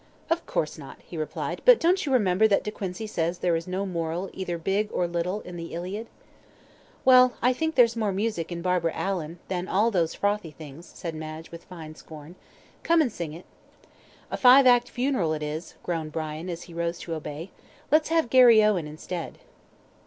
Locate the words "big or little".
4.57-5.41